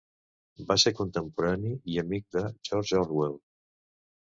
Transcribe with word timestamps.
Va 0.71 0.77
ser 0.83 0.93
contemporani 0.99 1.75
i 1.95 1.99
amic 2.05 2.27
de 2.39 2.45
George 2.71 3.05
Orwell. 3.05 3.39